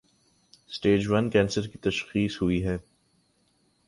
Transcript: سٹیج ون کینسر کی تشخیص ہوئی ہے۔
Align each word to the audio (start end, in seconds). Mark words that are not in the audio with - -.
سٹیج 0.69 1.07
ون 1.07 1.29
کینسر 1.29 1.67
کی 1.67 1.77
تشخیص 1.77 2.41
ہوئی 2.41 2.63
ہے۔ 2.65 2.77